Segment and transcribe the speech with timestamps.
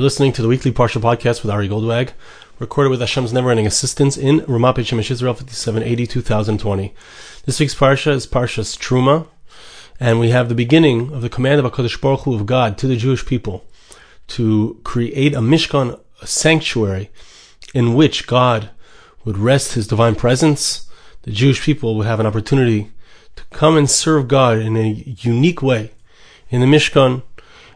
[0.00, 2.12] You're listening to the weekly Parsha podcast with Ari Goldwag,
[2.58, 6.94] recorded with Hashem's never-ending assistance in Ramat Beit Israel 5780 2020.
[7.44, 9.26] This week's Parsha is Parshas Truma,
[10.00, 12.86] and we have the beginning of the command of HaKadosh Baruch Hu of God to
[12.86, 13.66] the Jewish people
[14.28, 17.10] to create a Mishkan, a sanctuary,
[17.74, 18.70] in which God
[19.26, 20.88] would rest His divine presence.
[21.24, 22.90] The Jewish people would have an opportunity
[23.36, 24.88] to come and serve God in a
[25.18, 25.90] unique way
[26.48, 27.22] in the Mishkan,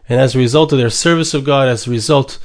[0.08, 2.38] and as a result of their service of God, as a result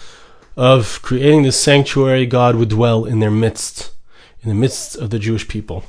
[0.56, 3.92] of creating this sanctuary, God would dwell in their midst,
[4.42, 5.84] in the midst of the Jewish people.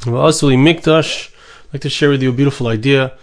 [0.00, 3.16] Vasu Li, Mikdash, I'd like to share with you a beautiful idea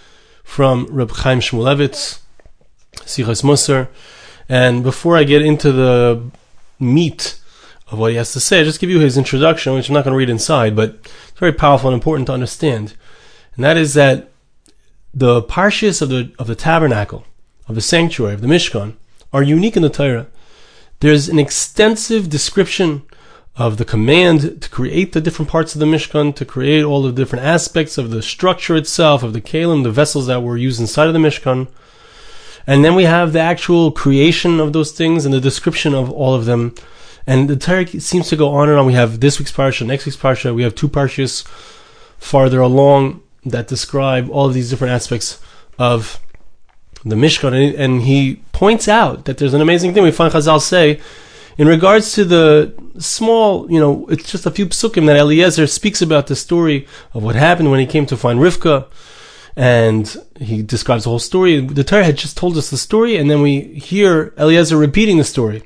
[0.44, 2.20] from Reb Chaim Shmulevitz,
[2.96, 3.90] Sichas Musar.
[4.48, 6.32] And before I get into the
[6.80, 7.40] meat
[7.92, 10.06] of what he has to say, I'll just give you his introduction, which I'm not
[10.06, 12.96] going to read inside, but it's very powerful and important to understand.
[13.56, 14.30] And that is that
[15.14, 17.26] the parshas of the of the tabernacle
[17.70, 18.96] of the sanctuary, of the Mishkan,
[19.32, 20.28] are unique in the Torah.
[21.00, 23.04] There's an extensive description
[23.56, 27.12] of the command to create the different parts of the Mishkan, to create all the
[27.12, 31.08] different aspects of the structure itself, of the kalim, the vessels that were used inside
[31.08, 31.68] of the Mishkan.
[32.66, 36.34] And then we have the actual creation of those things and the description of all
[36.34, 36.74] of them.
[37.28, 38.86] And the Torah seems to go on and on.
[38.86, 40.56] We have this week's parsha, next week's parsha.
[40.56, 41.46] We have two parshas
[42.18, 45.40] farther along that describe all of these different aspects
[45.78, 46.20] of
[47.06, 51.00] the Mishkan, and he points out that there's an amazing thing we find Chazal say
[51.60, 56.02] in regards to the small, you know, it's just a few psukim that Eliezer speaks
[56.02, 58.88] about the story of what happened when he came to find Rivka,
[59.58, 61.60] and he describes the whole story.
[61.60, 65.26] The Torah had just told us the story, and then we hear Eliezer repeating the
[65.26, 65.64] story.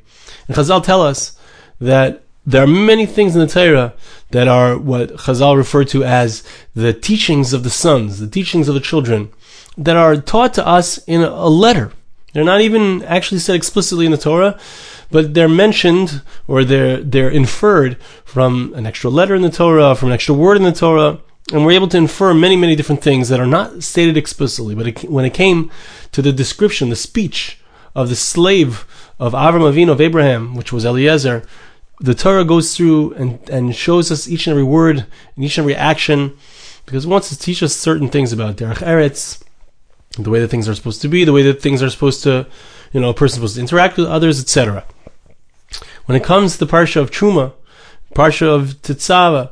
[0.48, 1.38] And Chazal tell us
[1.80, 3.94] that there are many things in the Torah
[4.32, 8.74] that are what Chazal refer to as the teachings of the sons, the teachings of
[8.74, 9.30] the children
[9.78, 11.92] that are taught to us in a letter.
[12.34, 14.60] They're not even actually said explicitly in the Torah,
[15.12, 20.10] but they're mentioned or they're they're inferred from an extra letter in the Torah, from
[20.10, 21.20] an extra word in the Torah,
[21.52, 24.74] and we're able to infer many many different things that are not stated explicitly.
[24.74, 25.70] But it, when it came
[26.12, 27.60] to the description, the speech
[27.96, 28.86] of the slave
[29.20, 31.44] of Avram Avinu of Abraham, which was Eliezer,
[32.00, 35.06] the Torah goes through and, and shows us each and every word
[35.36, 36.36] and each and every action
[36.86, 39.42] because it wants to teach us certain things about Derech Eretz,
[40.18, 42.48] the way that things are supposed to be, the way that things are supposed to,
[42.92, 44.86] you know, a person's supposed to interact with others, etc.
[46.06, 47.54] When it comes to the parsha of Truma,
[48.14, 49.52] parsha of Tetzava,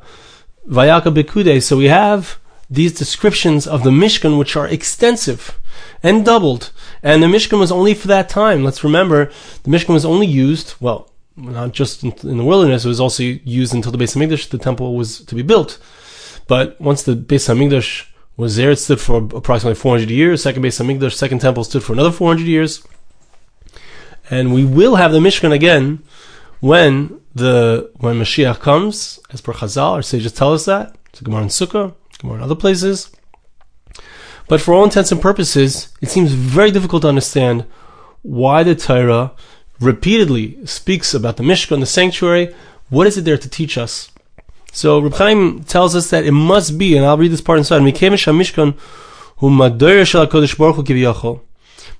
[0.68, 2.38] Vayakhel Pekudei, so we have
[2.70, 5.60] these descriptions of the Mishkan, which are extensive
[6.04, 6.72] and doubled.
[7.02, 8.64] And the Mishkan was only for that time.
[8.64, 9.32] Let's remember,
[9.64, 13.24] the Mishkan was only used, well, not just in, in the wilderness, it was also
[13.24, 15.80] used until the Beis Hamikdash, the temple was to be built.
[16.48, 18.06] But once the Beis Hamikdash
[18.42, 18.72] was there.
[18.72, 20.42] It stood for approximately 400 years.
[20.42, 22.84] Second Beis Hamikdash, second temple stood for another 400 years.
[24.30, 26.04] And we will have the Mishkan again
[26.60, 30.96] when the when Mashiach comes, as per Chazal, our sages tell us that.
[31.10, 33.12] It's a Gemara in Sukkah, Gemara in other places.
[34.48, 37.66] But for all intents and purposes, it seems very difficult to understand
[38.22, 39.32] why the Torah
[39.80, 42.54] repeatedly speaks about the Mishkan, the sanctuary.
[42.90, 44.11] What is it there to teach us?
[44.72, 47.82] So Reb Chaim tells us that it must be, and I'll read this part inside.
[47.82, 48.78] Mikemesh Hamishkan
[49.38, 51.42] hu madoyer shel Hakadosh Baruch Hu kiviyachol.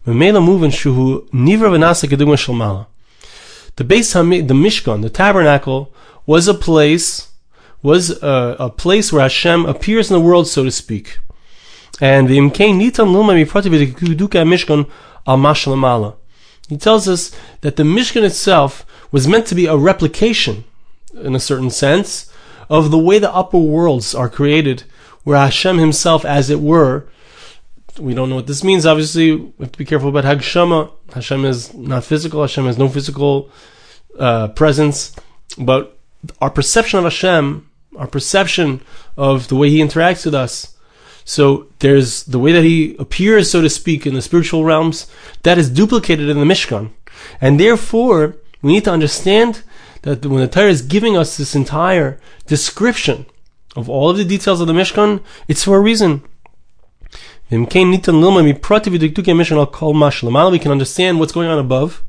[0.08, 2.88] Memela muven shuhu nivra v'nasa kedugma shel mala.
[3.76, 5.94] The base, the Mishkan, the tabernacle,
[6.26, 7.30] was a place,
[7.82, 11.20] was a, a, place where Hashem appears in the world, so to speak.
[12.00, 14.90] And the imkein nitan luma miprati v'duka Mishkan
[15.28, 16.16] al mashal
[16.70, 20.64] He tells us that the Mishkan itself was meant to be a replication,
[21.14, 22.31] in a certain sense,
[22.72, 24.84] of the way the upper worlds are created,
[25.26, 27.06] where Hashem Himself, as it were,
[28.00, 28.86] we don't know what this means.
[28.86, 30.90] Obviously, we have to be careful about Hagshama.
[31.14, 32.40] Hashem is not physical.
[32.40, 33.52] Hashem has no physical
[34.18, 35.14] uh, presence,
[35.58, 36.00] but
[36.40, 38.82] our perception of Hashem, our perception
[39.18, 40.78] of the way He interacts with us.
[41.26, 45.12] So there's the way that He appears, so to speak, in the spiritual realms.
[45.44, 46.92] That is duplicated in the Mishkan,
[47.42, 49.64] and therefore we need to understand
[50.04, 53.26] that when the Torah is giving us this entire description
[53.76, 56.24] of all of the details of the Mishkan, it's for a reason.
[57.50, 58.02] We can
[60.72, 62.04] understand what's going on above.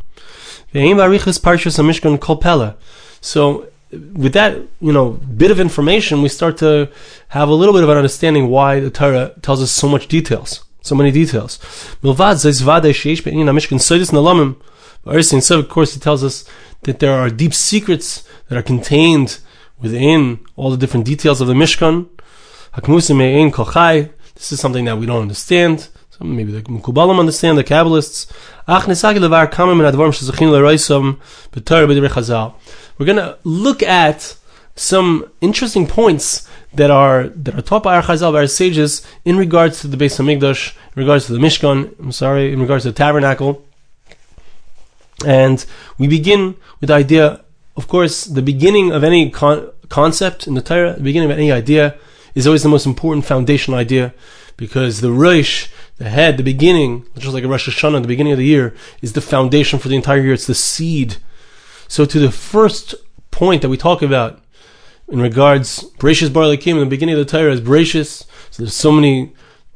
[3.20, 6.88] So, with that, you know, bit of information, we start to
[7.28, 10.64] have a little bit of an understanding why the Torah tells us so much details,
[10.80, 11.58] so many details.
[12.02, 12.16] Of
[15.68, 16.44] course, he tells us
[16.82, 19.38] that there are deep secrets that are contained
[19.80, 22.08] within all the different details of the Mishkan.
[24.34, 25.88] This is something that we don't understand.
[26.20, 28.30] Maybe the Mukubalim understand, the Kabbalists.
[32.98, 34.36] We're going to look at
[34.76, 39.36] some interesting points that are that are taught by our Chazal, by our sages, in
[39.36, 41.98] regards to the base Beis Hamikdash, in regards to the Mishkan.
[41.98, 43.64] I'm sorry, in regards to the tabernacle.
[45.24, 45.64] And
[45.98, 47.44] we begin with the idea,
[47.76, 51.52] of course, the beginning of any con- concept in the Torah, the beginning of any
[51.52, 51.96] idea,
[52.34, 54.14] is always the most important foundational idea,
[54.56, 58.38] because the Rosh, the head, the beginning, just like a Rosh Hashanah, the beginning of
[58.38, 60.32] the year, is the foundation for the entire year.
[60.32, 61.16] It's the seed.
[61.88, 62.94] So to the first
[63.30, 64.40] point that we talk about
[65.08, 68.24] in regards Bereshis Bara Elokim in the beginning of the Torah is Bereshis.
[68.50, 69.32] So there's so many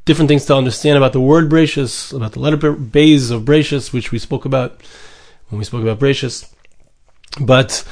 [0.06, 4.12] different things to understand about the word Bereshis, about the letter bays of Bereshis, which
[4.12, 4.80] we spoke about
[5.48, 6.52] when we spoke about Bereshis.
[7.40, 7.84] But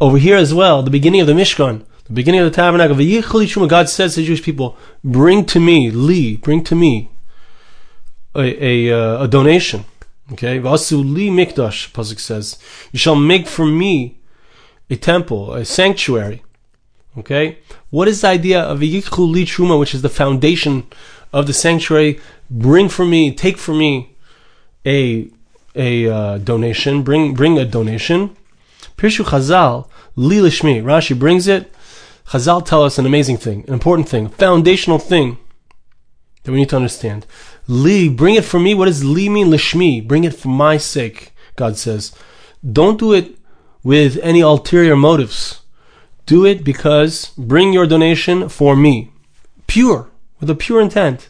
[0.00, 2.96] over here as well, the beginning of the Mishkan, the beginning of the tabernacle,
[3.66, 7.10] God says to the Jewish people, "Bring to me, Li, bring to me
[8.34, 9.84] a, a, uh, a donation."
[10.32, 12.58] Okay, Vasu Li Mikdash, Pasuk says,
[12.92, 14.18] "You shall make for me
[14.88, 16.42] a temple, a sanctuary."
[17.16, 17.58] Okay,
[17.90, 20.86] what is the idea of Yichul Li Truma, which is the foundation
[21.32, 22.18] of the sanctuary?
[22.50, 24.16] Bring for me, take for me
[24.84, 25.28] a
[25.74, 27.02] a uh, donation.
[27.02, 28.36] Bring bring a donation.
[28.96, 30.82] Pirshu Chazal Li Lishmi.
[30.82, 31.72] Rashi brings it.
[32.28, 35.38] Chazal tell us an amazing thing, an important thing, a foundational thing
[36.42, 37.26] that we need to understand.
[37.66, 38.74] Li, bring it for me.
[38.74, 39.48] What does Li mean?
[39.48, 40.06] Lishmi.
[40.06, 41.32] Bring it for my sake.
[41.56, 42.14] God says.
[42.64, 43.36] Don't do it
[43.82, 45.60] with any ulterior motives.
[46.26, 49.10] Do it because bring your donation for me.
[49.66, 50.08] Pure,
[50.40, 51.28] with a pure intent.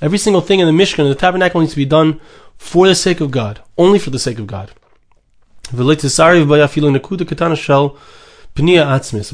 [0.00, 2.20] Every single thing in the Mishkan, the tabernacle, needs to be done
[2.56, 4.70] for the sake of God, only for the sake of God.
[5.72, 5.76] A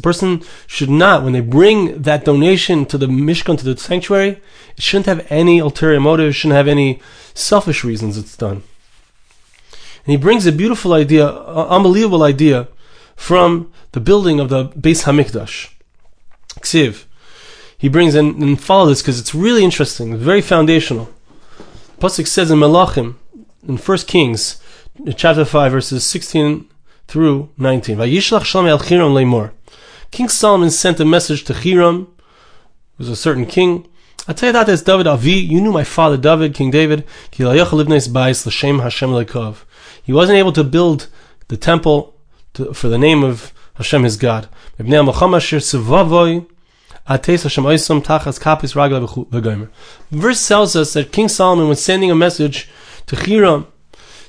[0.03, 4.41] person should not, when they bring that donation to the Mishkan, to the sanctuary,
[4.77, 7.01] it shouldn't have any ulterior motive, it shouldn't have any
[7.35, 8.63] selfish reasons it's done.
[10.07, 12.69] And he brings a beautiful idea, unbelievable idea,
[13.17, 15.71] from the building of the Beis Hamikdash.
[16.61, 17.05] Ksiv.
[17.85, 21.11] He brings in and follow this because it's really interesting, very foundational.
[21.99, 23.17] Pasuk says in Melachim,
[23.69, 24.59] in 1 Kings,
[25.17, 26.67] chapter 5, verses 16
[27.09, 27.99] through 19.
[27.99, 29.51] Vayishlach Shlomo el Chiram leimor.
[30.11, 32.15] King Solomon sent a message to Hiram, who
[32.97, 33.87] was a certain king.
[34.27, 37.05] I tell you that as David Avi, you knew my father David, King David.
[37.31, 37.69] He wasn't
[40.39, 41.09] able to build
[41.49, 42.15] the temple
[42.55, 44.49] to, for the name of Hashem his God.
[50.11, 52.69] Verse tells us that King Solomon was sending a message
[53.06, 53.67] to Hiram.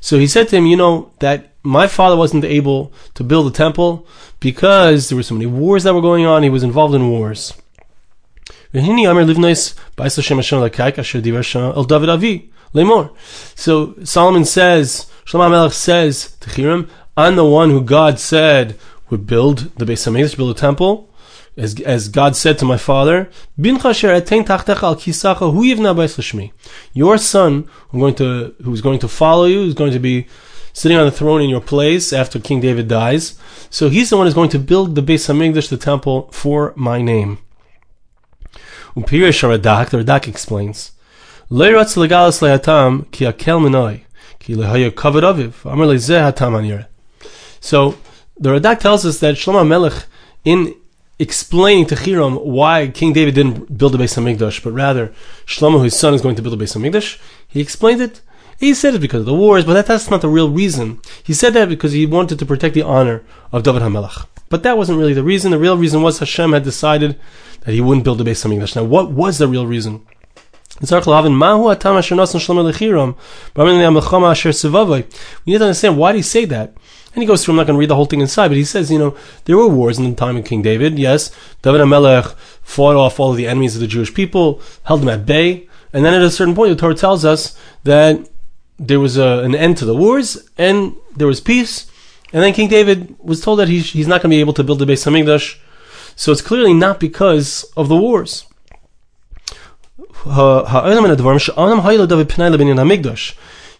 [0.01, 3.51] So he said to him, you know, that my father wasn't able to build a
[3.51, 4.05] temple
[4.39, 6.43] because there were so many wars that were going on.
[6.43, 7.53] He was involved in wars.
[13.55, 18.77] So Solomon says, Shlomo Melech says to Hiram, I'm the one who God said
[19.09, 21.09] would build the Beis Hamikdash, build a temple.
[21.57, 23.29] As, as God said to my father,
[26.93, 30.27] Your son, who's going to, who's going to follow you, is going to be
[30.73, 33.39] sitting on the throne in your place after King David dies.
[33.69, 37.01] So he's the one who's going to build the Beis Hamikdash, the temple, for my
[37.01, 37.37] name.
[38.93, 40.91] The Radak explains,
[47.61, 47.95] so
[48.37, 50.05] the Radak tells us that Shlomo Melech,
[50.43, 50.75] in
[51.19, 55.13] explaining to Hiram why King David didn't build a Beis Hamikdash, but rather
[55.45, 58.21] Shlomo, his son, is going to build a Beis Hamikdash, he explained it.
[58.59, 61.01] He said it because of the wars, but that, that's not the real reason.
[61.23, 64.27] He said that because he wanted to protect the honor of David HaMelech.
[64.49, 65.51] But that wasn't really the reason.
[65.51, 67.19] The real reason was Hashem had decided
[67.61, 68.75] that he wouldn't build a Beis Hamikdash.
[68.75, 70.05] Now, what was the real reason?
[70.81, 70.89] We need
[75.57, 76.75] to understand why did he say that.
[77.15, 78.65] And he goes through, I'm not going to read the whole thing inside, but he
[78.65, 80.99] says, you know, there were wars in the time of King David.
[80.99, 81.31] Yes,
[81.61, 85.25] David HaMelech fought off all of the enemies of the Jewish people, held them at
[85.25, 85.69] bay.
[85.93, 88.29] And then at a certain point, the Torah tells us that
[88.77, 91.89] there was a, an end to the wars and there was peace.
[92.33, 94.63] And then King David was told that he's, he's not going to be able to
[94.65, 95.57] build the Beis Hamikdash.
[96.17, 98.45] So it's clearly not because of the wars.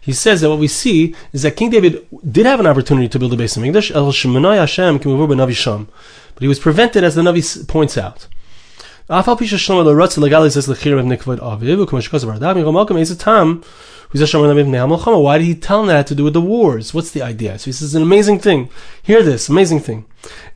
[0.06, 3.18] He says that what we see is that King David did have an opportunity to
[3.18, 3.90] build a Beis Hamikdash,
[6.34, 8.28] but he was prevented, as the Navi points out.
[9.08, 9.22] Why
[15.38, 16.94] did he tell him that to do with the wars?
[16.94, 17.58] What's the idea?
[17.58, 18.70] So he says an amazing thing.
[19.02, 20.04] Hear this, amazing thing.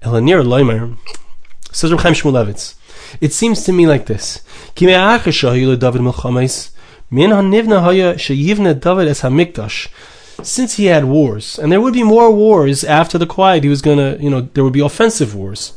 [0.01, 2.75] Says Reb Chaim Shmulevitz.
[3.21, 4.43] It seems to me like this.
[10.43, 13.83] Since he had wars, and there would be more wars after the quiet, he was
[13.83, 15.75] gonna, you know, there would be offensive wars.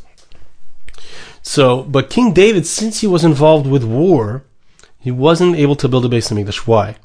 [1.41, 4.45] So, but King David, since he was involved with war,
[4.99, 6.65] he wasn't able to build a Beis Hamikdash.
[6.65, 6.95] Why?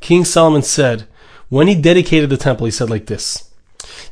[0.00, 1.08] King Solomon said,
[1.48, 3.47] when he dedicated the temple, he said like this.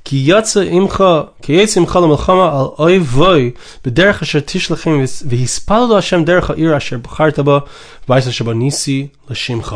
[0.05, 1.03] כי יצא עמך,
[1.41, 3.51] כי יצא עמך למלחמה על אוי ואוי
[3.86, 7.60] בדרך אשר תשלחים והספלנו השם דרך העיר אשר בחרת בה
[8.05, 9.75] ובית אשר בניסי לשמך.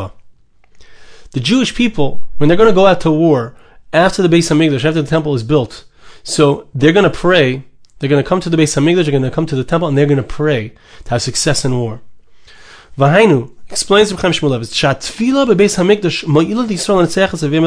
[1.34, 3.54] The Jewish people, when they're going to go out to war,
[3.92, 5.84] after the Beis Hamikdash, after the temple is built,
[6.22, 7.64] so they're going to pray,
[7.98, 9.88] they're going to come to the Beis Hamikdash, they're going to come to the temple,
[9.88, 10.72] and they're going to pray
[11.04, 12.00] to have success in war.
[12.98, 17.64] Vahainu explains Reb Chaim Shmulevitz, Shatfila beBeis Hamikdash mo'ilah Yisrael netzeches avim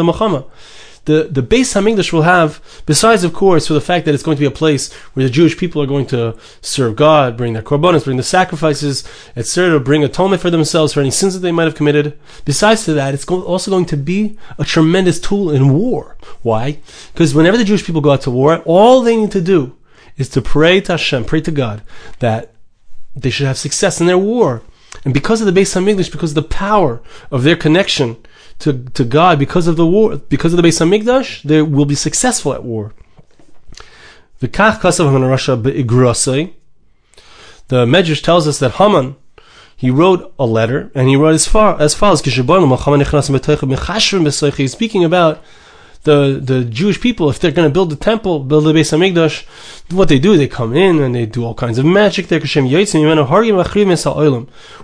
[1.05, 4.37] the, the Beis Hamikdash will have, besides, of course, for the fact that it's going
[4.37, 7.63] to be a place where the Jewish people are going to serve God, bring their
[7.63, 9.07] korbanos, bring the sacrifices,
[9.37, 12.19] etc., bring atonement for themselves for any sins that they might have committed.
[12.45, 16.17] Besides to that, it's also going to be a tremendous tool in war.
[16.43, 16.79] Why?
[17.13, 19.77] Because whenever the Jewish people go out to war, all they need to do
[20.17, 21.83] is to pray to Hashem, pray to God,
[22.21, 22.55] that
[23.15, 24.63] they should have success in their war.
[25.05, 28.17] And because of the Beis Hamikdash, because of the power of their connection
[28.61, 31.95] to, to God because of the war, because of the Beis Hamikdash, they will be
[31.95, 32.93] successful at war.
[34.41, 34.49] The
[37.87, 39.17] Medrash tells us that Haman,
[39.77, 42.37] he wrote a letter, and he wrote as far as follows: He's
[44.73, 45.43] speaking about
[46.05, 49.45] the the Jewish people, if they're going to build the temple, build the Beis Hamikdash,
[49.91, 52.31] what they do, they come in and they do all kinds of magic.
[52.31, 52.39] When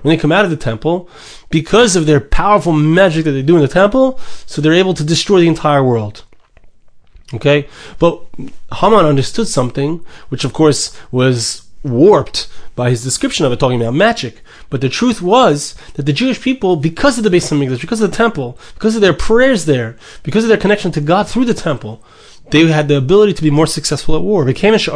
[0.04, 1.08] they come out of the temple,
[1.50, 5.04] because of their powerful magic that they do in the temple, so they're able to
[5.04, 6.24] destroy the entire world.
[7.32, 7.68] Okay,
[8.00, 8.20] but
[8.74, 13.94] Haman understood something, which of course was warped by his description of it, talking about
[13.94, 14.42] magic.
[14.68, 18.10] But the truth was that the Jewish people, because of the Beis Hamikdash, because of
[18.10, 21.54] the temple, because of their prayers there, because of their connection to God through the
[21.54, 22.04] temple,
[22.50, 24.46] they had the ability to be more successful at war.
[24.46, 24.86] Says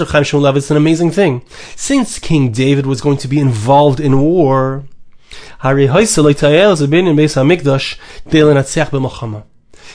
[0.00, 1.42] Chaim Shmulevitz an amazing thing.
[1.76, 4.84] Since King David was going to be involved in war,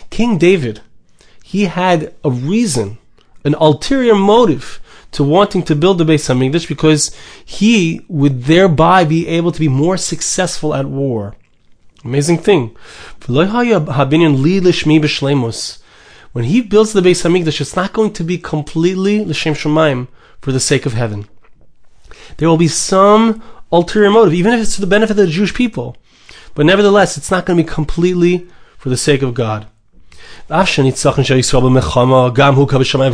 [0.10, 0.82] King David,
[1.44, 2.98] he had a reason,
[3.44, 4.80] an ulterior motive
[5.12, 9.68] to wanting to build the Beis Hamikdash because he would thereby be able to be
[9.68, 11.36] more successful at war.
[12.04, 12.76] Amazing thing.
[13.28, 13.48] When
[16.46, 20.08] he builds the Beis Hamikdash, it's not going to be completely l'shem shemaim
[20.42, 21.30] for the sake of heaven.
[22.38, 25.54] There will be some ulterior motive, even if it's to the benefit of the Jewish
[25.54, 25.96] people.
[26.56, 28.48] But nevertheless, it's not going to be completely
[28.78, 29.68] for the sake of God.
[30.50, 30.68] Of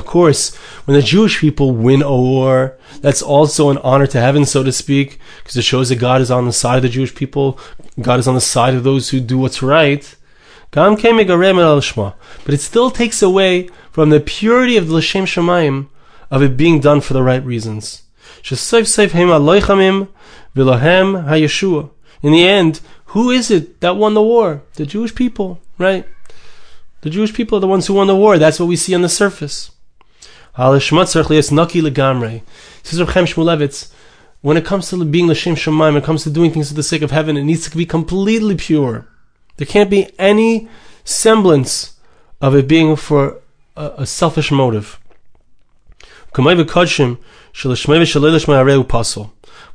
[0.06, 0.56] course,
[0.86, 4.72] when the Jewish people win a war, that's also an honor to heaven, so to
[4.72, 7.60] speak, because it shows that God is on the side of the Jewish people.
[8.02, 10.16] God is on the side of those who do what's right.
[10.72, 15.88] But it still takes away from the purity of the L'Shem Shemaim
[16.32, 18.04] of it being done for the right reasons.
[22.22, 24.62] In the end, who is it that won the war?
[24.76, 26.06] The Jewish people, right?
[27.02, 28.38] The Jewish people are the ones who won the war.
[28.38, 29.72] That's what we see on the surface.
[30.56, 30.88] When it
[34.66, 37.12] comes to being L'Shem Shemaim, when it comes to doing things for the sake of
[37.12, 39.08] heaven, it needs to be completely pure.
[39.58, 40.68] There can't be any
[41.04, 41.94] semblance
[42.42, 43.42] of it being for
[43.76, 45.00] a, a selfish motive.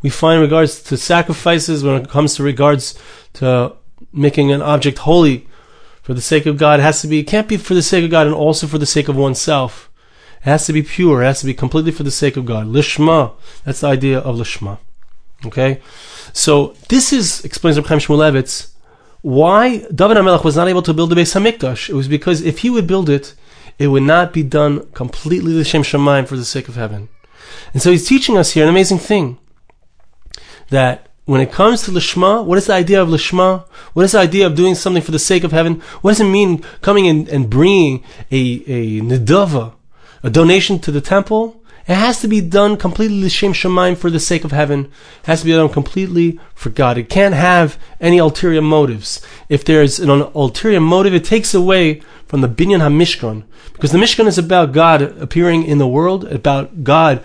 [0.02, 2.98] We find regards to sacrifices when it comes to regards
[3.34, 3.74] to
[4.12, 5.46] making an object holy
[6.04, 6.80] for the sake of God.
[6.80, 8.76] It has to be, it can't be for the sake of God and also for
[8.76, 9.90] the sake of oneself.
[10.40, 11.22] It has to be pure.
[11.22, 12.66] It has to be completely for the sake of God.
[12.66, 13.32] Lishma.
[13.64, 14.78] That's the idea of Lishma.
[15.46, 15.80] Okay?
[16.34, 18.72] So, this is, explains Reb Chaim Shmulevitz,
[19.22, 21.88] why David HaMelech was not able to build the Beis HaMikdash.
[21.88, 23.34] It was because if he would build it,
[23.78, 27.08] it would not be done completely L'Shem Shemaim for the sake of heaven.
[27.72, 29.38] And so he's teaching us here an amazing thing.
[30.68, 33.64] That when it comes to Lishma, what is the idea of Lishma?
[33.94, 35.80] What is the idea of doing something for the sake of heaven?
[36.02, 39.72] What does it mean coming in and bringing a, a nidava,
[40.22, 41.62] a donation to the temple?
[41.86, 44.86] It has to be done completely l'shem shemaim for the sake of heaven.
[45.20, 46.96] It has to be done completely for God.
[46.96, 49.20] It can't have any ulterior motives.
[49.48, 54.26] If there's an ulterior motive, it takes away from the binyan hamishkan, because the Mishkan
[54.26, 57.22] is about God appearing in the world, about God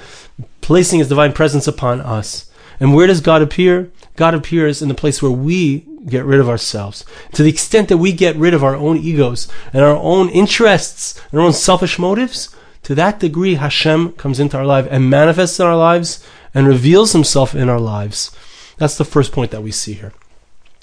[0.62, 2.49] placing His divine presence upon us.
[2.80, 3.92] And where does God appear?
[4.16, 7.06] God appears in the place where we get rid of ourselves.
[7.34, 11.20] To the extent that we get rid of our own egos and our own interests
[11.32, 15.60] and our own selfish motives, to that degree Hashem comes into our life and manifests
[15.60, 18.36] in our lives and reveals himself in our lives.
[18.78, 20.14] That's the first point that we see here.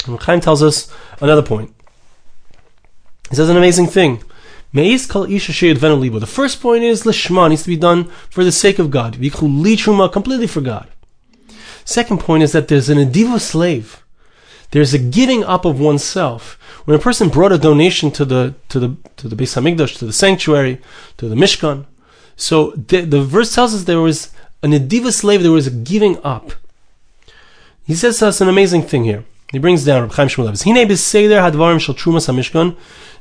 [0.07, 1.75] And Chaim tells us another point.
[3.31, 4.23] He says an amazing thing.
[4.73, 4.99] The
[6.29, 9.15] first point is lishma needs to be done for the sake of God.
[9.15, 10.89] completely for God.
[11.87, 14.03] Second point is that there's an adiva slave.
[14.73, 16.59] There's a giving up of oneself.
[16.85, 20.05] When a person brought a donation to the to the to the Beis Hamikdash, to
[20.05, 20.81] the sanctuary,
[21.17, 21.87] to the Mishkan,
[22.35, 24.33] so the, the verse tells us there was
[24.65, 25.43] an adiva slave.
[25.43, 26.53] There was a giving up.
[27.85, 29.25] He says to us an amazing thing here.
[29.53, 30.65] He brings down Reb Chaim Shmulevitz.
[30.65, 32.77] Hine b'seder hadvarim shel hamishkan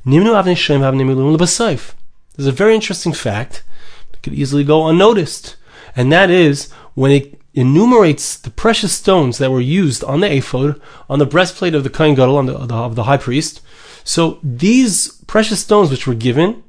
[0.07, 1.93] nimnu avnei shem avnei lebasayif.
[2.35, 3.63] There's a very interesting fact
[4.11, 5.55] that could easily go unnoticed,
[5.95, 10.79] and that is when it enumerates the precious stones that were used on the ephod,
[11.09, 13.61] on the breastplate of the Kohen Gadol, on the, of the high priest.
[14.03, 16.63] So these precious stones which were given,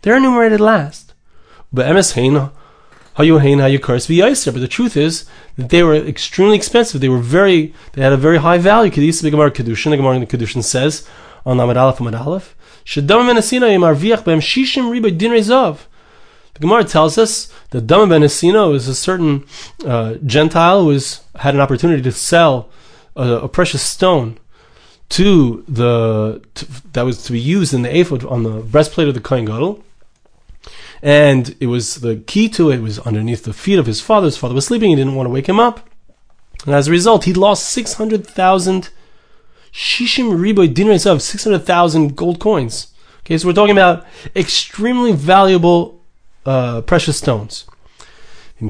[0.00, 1.12] they're enumerated last.
[1.72, 7.00] But But the truth is that they were extremely expensive.
[7.00, 8.90] They were very, they had a very high value.
[8.90, 11.06] Kedis Gemara Kedushin, the Gemara in the Kedushin says
[11.44, 15.86] on Amad Aleph Amad Aleph, Shedam Menasina Yimarviach Bem Shishim Riba Din Rezav.
[16.54, 19.46] The Gemara tells us that Dama ben Nesina was a certain
[19.86, 20.98] uh, Gentile who
[21.36, 22.68] had an opportunity to sell
[23.16, 24.38] a, a precious stone
[25.10, 29.14] to the to, that was to be used in the ephod on the breastplate of
[29.14, 29.82] the Kohen Gadol.
[31.02, 34.26] And it was the key to it was underneath the feet of his father.
[34.26, 34.90] His father was sleeping.
[34.90, 35.88] He didn't want to wake him up.
[36.64, 38.90] And as a result, he lost 600,000
[39.72, 42.88] Shishim Riboy dinars of 600,000 gold coins.
[43.20, 44.06] Okay, so we're talking about
[44.36, 46.01] extremely valuable
[46.46, 47.66] uh, precious stones.
[48.60, 48.68] So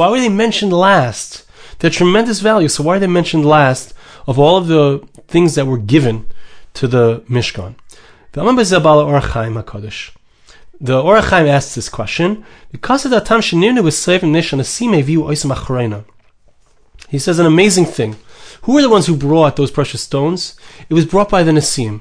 [0.00, 1.44] why were they mentioned last?
[1.78, 2.68] They're tremendous value.
[2.68, 3.92] So why are they mentioned last
[4.26, 6.26] of all of the things that were given
[6.74, 7.76] to the Mishkan?
[8.32, 8.52] The Ohr
[11.20, 16.04] HaChaim asks this question because of the time Shenirnu was slave Nishan Asime view Oisam
[17.08, 18.16] He says an amazing thing.
[18.66, 20.56] Who were the ones who brought those precious stones?
[20.88, 22.00] It was brought by the Nasiim.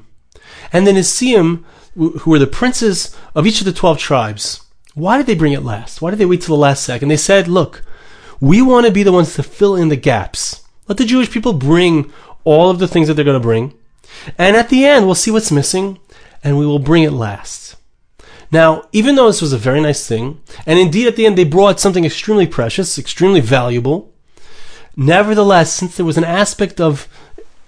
[0.73, 5.27] And the Nasiim, who were the princes of each of the 12 tribes, why did
[5.27, 6.01] they bring it last?
[6.01, 7.09] Why did they wait till the last second?
[7.09, 7.83] They said, look,
[8.39, 10.63] we want to be the ones to fill in the gaps.
[10.87, 12.11] Let the Jewish people bring
[12.45, 13.75] all of the things that they're going to bring.
[14.35, 15.99] And at the end, we'll see what's missing
[16.43, 17.75] and we will bring it last.
[18.51, 21.43] Now, even though this was a very nice thing, and indeed at the end they
[21.43, 24.14] brought something extremely precious, extremely valuable,
[24.95, 27.07] Nevertheless, since there was an aspect of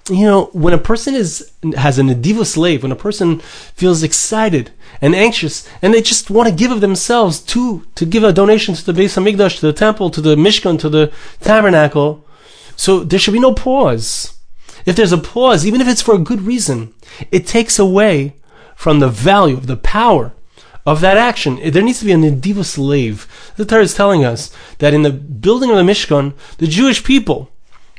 [0.09, 4.71] you know, when a person is has an adiva slave, when a person feels excited
[5.01, 8.73] and anxious, and they just want to give of themselves to to give a donation
[8.73, 11.11] to the Beis Hamikdash, to the temple, to the Mishkan, to the
[11.41, 12.25] tabernacle,
[12.75, 14.33] so there should be no pause.
[14.85, 16.93] If there's a pause, even if it's for a good reason,
[17.29, 18.35] it takes away
[18.75, 20.33] from the value of the power
[20.87, 21.59] of that action.
[21.69, 23.27] There needs to be a Nedivas lev.
[23.57, 27.51] The Torah is telling us that in the building of the Mishkan, the Jewish people,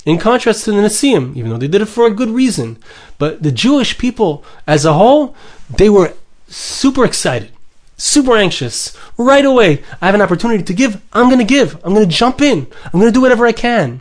[0.07, 2.79] in contrast to the Nasiim, even though they did it for a good reason,
[3.19, 5.37] but the Jewish people as a whole,
[5.69, 6.15] they were
[6.49, 7.51] super excited,
[7.99, 8.97] super anxious.
[9.19, 11.03] Right away, I have an opportunity to give.
[11.13, 11.75] I'm going to give.
[11.85, 12.69] I'm going to jump in.
[12.87, 14.01] I'm going to do whatever I can.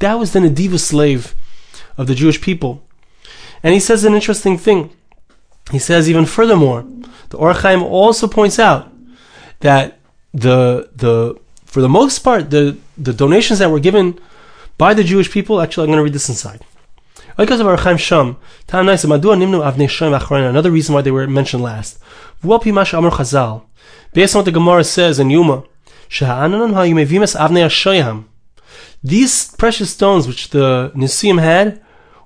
[0.00, 1.34] That was the Nedivas lev
[1.96, 2.82] of the Jewish people.
[3.62, 4.90] And he says an interesting thing.
[5.70, 6.84] He says even furthermore,
[7.30, 8.92] the Ohr HaChaim also points out
[9.60, 9.98] that
[10.32, 14.18] the the for the most part the the donations that were given
[14.78, 15.60] by the Jewish people.
[15.60, 16.60] Actually, I'm going to read this inside.
[17.36, 17.64] Another
[20.70, 21.98] reason why they were mentioned last.
[24.12, 25.64] Based on what the Gemara says in Yuma,
[29.02, 31.80] these precious stones which the Nasiim had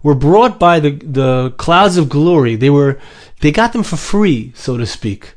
[0.05, 2.55] were brought by the, the clouds of glory.
[2.55, 3.01] They were
[3.41, 5.35] they got them for free, so to speak.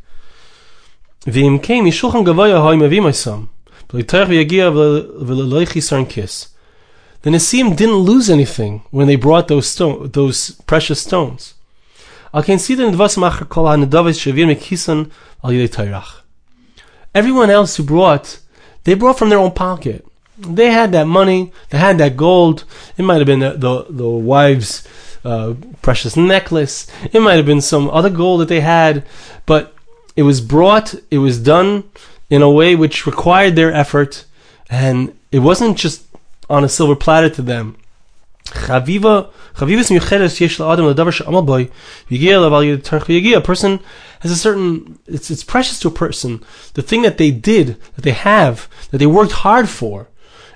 [7.24, 11.56] The Nasiim didn't lose anything when they brought those stone, those precious stones.
[17.16, 18.40] Everyone else who brought,
[18.84, 20.06] they brought from their own pocket.
[20.38, 22.64] They had that money, they had that gold.
[22.98, 24.88] It might have been the, the, the wife's
[25.26, 26.88] uh, precious necklace.
[27.12, 29.06] It might have been some other gold that they had,
[29.46, 29.74] but
[30.16, 31.84] it was brought, it was done
[32.30, 34.26] in a way which required their effort,
[34.70, 36.04] and it wasn't just
[36.50, 37.76] on a silver platter to them.
[43.36, 43.80] A person
[44.22, 46.44] has a certain, it's, it's precious to a person.
[46.74, 50.08] The thing that they did, that they have, that they worked hard for,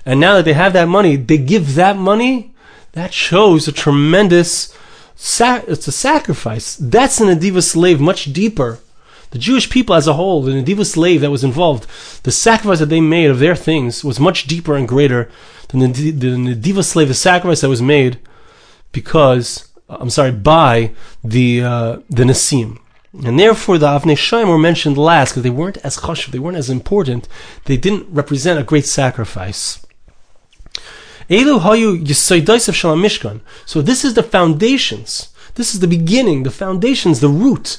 [0.04, 2.52] and now that they have that money, they give that money
[2.92, 4.76] that shows a tremendous
[5.24, 6.74] Sa- it's a sacrifice.
[6.74, 8.80] That's an Adiva slave much deeper.
[9.30, 11.86] The Jewish people as a whole, the Nedivas lev that was involved,
[12.24, 15.30] the sacrifice that they made of their things was much deeper and greater
[15.68, 18.18] than the, the Nedivas lev, the sacrifice that was made
[18.90, 20.90] because, I'm sorry, by
[21.22, 22.78] the uh, the Nasiim.
[23.24, 26.56] And therefore, the Avnei Shaim were mentioned last because they weren't as chashuv, they weren't
[26.56, 27.28] as important,
[27.66, 29.86] they didn't represent a great sacrifice.
[31.28, 32.02] Elu hayu
[32.68, 33.40] of shalom mishkan.
[33.66, 35.32] So this is the foundations.
[35.54, 37.78] This is the beginning, the foundations, the root,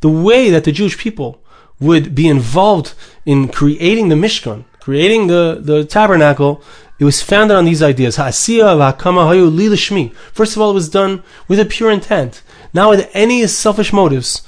[0.00, 1.40] the way that the Jewish people
[1.80, 6.62] would be involved in creating the Mishkan, creating the, the tabernacle.
[6.98, 8.16] It was founded on these ideas.
[8.16, 14.42] First of all, it was done with a pure intent, not with any selfish motives.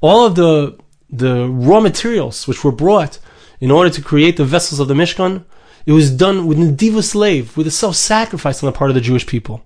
[0.00, 0.78] All of the
[1.10, 3.18] the raw materials which were brought
[3.60, 5.44] in order to create the vessels of the Mishkan,
[5.86, 9.26] it was done with Nedivas lev, with a self-sacrifice on the part of the Jewish
[9.26, 9.62] people.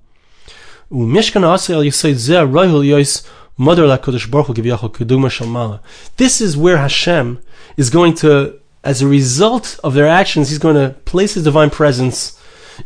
[6.17, 7.39] This is where Hashem
[7.77, 11.71] is going to, as a result of their actions, He's going to place His divine
[11.71, 12.39] presence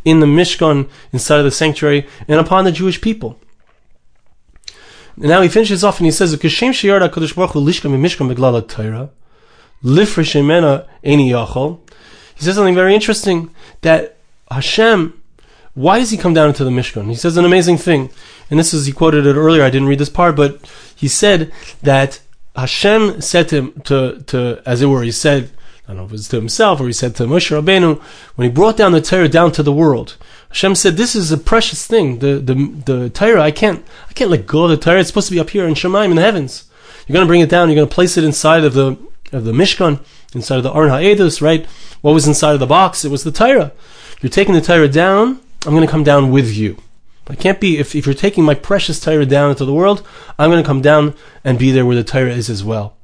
[0.04, 3.38] in the Mishkan, inside of the sanctuary, and upon the Jewish people.
[5.16, 8.32] And now he finishes off and he says, "Kashem sheyard Hakadosh Baruch Hu lishka mimishkan
[8.32, 9.10] beglal Torah,
[9.82, 11.80] lifresh emena eni yachol."
[12.34, 13.50] He says something very interesting
[13.82, 14.16] that
[14.50, 15.22] Hashem.
[15.74, 17.08] Why does he come down into the Mishkan?
[17.08, 18.08] He says an amazing thing,
[18.48, 19.62] and this is he quoted it earlier.
[19.62, 20.58] I didn't read this part, but
[20.96, 21.52] he said
[21.82, 22.18] that
[22.56, 25.50] Hashem said to him, to, to as it were, he said,
[25.86, 28.00] I don't know if it was to himself or he said to Moshe Rabbeinu,
[28.36, 30.16] when he brought down the Torah down to the world,
[30.56, 32.20] Hashem said, "This is a precious thing.
[32.20, 32.54] The the
[32.86, 33.42] the Torah.
[33.42, 35.00] I can't I can't let go of the Torah.
[35.00, 36.64] It's supposed to be up here in Shemaim in the heavens.
[37.06, 37.68] You're going to bring it down.
[37.68, 38.96] You're going to place it inside of the
[39.32, 40.00] of the Mishkan,
[40.34, 41.66] inside of the Aron Ha'edus, right?
[42.00, 43.04] What was inside of the box?
[43.04, 43.72] It was the Torah.
[44.22, 45.40] You're taking the Torah down.
[45.66, 46.78] I'm going to come down with you.
[47.28, 50.06] I can't be if if you're taking my precious Torah down into the world.
[50.38, 51.12] I'm going to come down
[51.44, 52.96] and be there where the Torah is as well.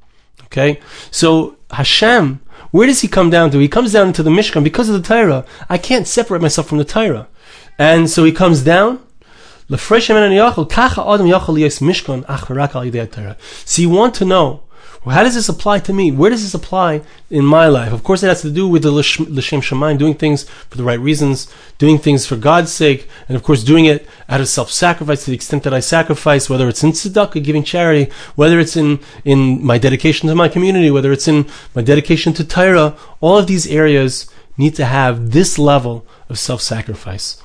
[0.45, 0.79] Okay,
[1.11, 2.39] so Hashem."
[2.71, 3.59] Where does he come down to?
[3.59, 5.45] He comes down into the Mishkan because of the Torah.
[5.69, 7.27] I can't separate myself from the Torah.
[7.77, 8.99] And so he comes down.
[13.65, 14.63] So you want to know
[15.03, 16.11] well, how does this apply to me?
[16.11, 17.91] Where does this apply in my life?
[17.91, 19.25] Of course, it has to do with the L'Shem
[19.59, 23.65] Shemaim, doing things for the right reasons, doing things for God's sake, and of course,
[23.65, 27.43] doing it out of self-sacrifice to the extent that I sacrifice, whether it's in tzedakah,
[27.43, 31.81] giving charity, whether it's in, in my dedication to my community, whether it's in my
[31.81, 37.41] dedication to Torah, all of these areas need to have this level of self-sacrifice.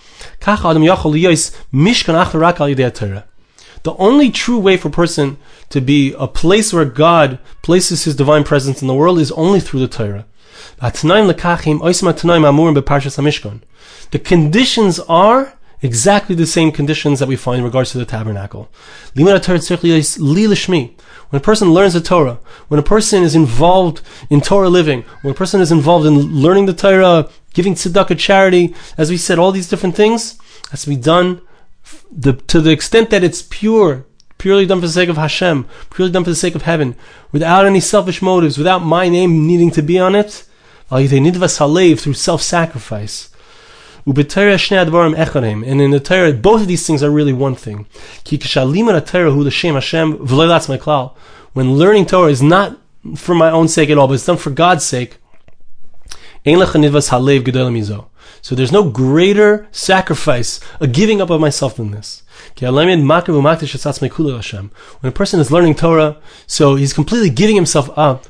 [3.83, 5.37] The only true way for a person
[5.71, 9.61] to be a place where God places His divine presence in the world is only
[9.61, 10.27] through the Torah.
[14.11, 18.69] The conditions are exactly the same conditions that we find in regards to the tabernacle.
[19.15, 19.41] When a
[21.41, 24.01] person learns the Torah, when a person is involved
[24.31, 28.75] in Torah living, when a person is involved in learning the Torah, giving tzedakah charity,
[28.97, 30.39] as we said, all these different things
[30.71, 31.41] has to be done
[32.11, 34.05] the, to the extent that it's pure,
[34.37, 36.95] purely done for the sake of Hashem, purely done for the sake of heaven,
[37.33, 40.45] without any selfish motives, without my name needing to be on it,
[40.91, 43.31] through self-sacrifice.
[44.07, 44.17] And
[45.83, 47.87] in the Torah, both of these things are really one thing.
[51.53, 52.79] When learning Torah is not
[53.17, 55.19] for my own sake at all, but it's done for God's sake,
[58.43, 62.23] so there's no greater sacrifice, a giving up of myself than this.
[65.01, 68.27] When a person is learning Torah, so he's completely giving himself up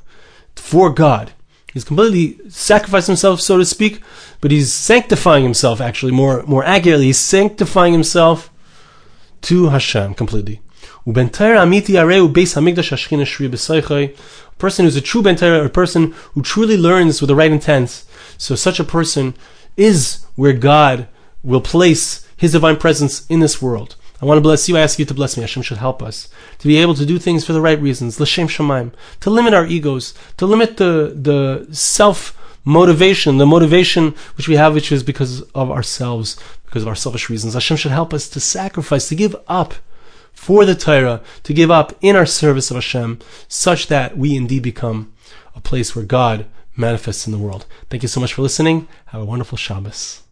[0.57, 1.33] for God.
[1.73, 4.01] He's completely sacrificed himself, so to speak,
[4.41, 8.51] but he's sanctifying himself, actually, more, more accurately, he's sanctifying himself
[9.43, 10.61] to Hashem completely.
[11.09, 11.15] A
[14.59, 18.05] person who's a true Ben a person who truly learns with the right intent,
[18.37, 19.35] so such a person
[19.79, 21.09] is where God
[21.43, 23.97] will place His divine presence in this world.
[24.21, 24.77] I want to bless you.
[24.77, 25.41] I ask you to bless me.
[25.43, 28.21] Hashem should help us to be able to do things for the right reasons.
[28.21, 28.93] L'shem shemaim.
[29.21, 30.13] To limit our egos.
[30.37, 35.71] To limit the, the self motivation, the motivation which we have, which is because of
[35.71, 37.55] ourselves, because of our selfish reasons.
[37.55, 39.75] Hashem should help us to sacrifice, to give up
[40.49, 44.63] for the Torah, to give up in our service of Hashem, such that we indeed
[44.63, 45.13] become
[45.55, 47.67] a place where God manifests in the world.
[47.91, 48.89] Thank you so much for listening.
[49.09, 50.23] Have a wonderful Shabbos.